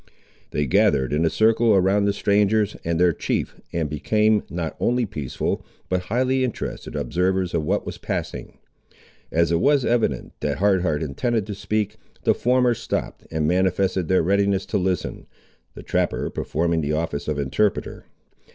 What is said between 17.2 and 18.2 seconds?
of interpreter.